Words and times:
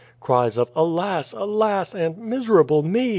Cries 0.19 0.57
of 0.57 0.71
"Alas! 0.75 1.31
alas!" 1.31 1.93
and 1.93 2.17
"Miser 2.17 2.59
able 2.61 2.81
me!" 2.81 3.09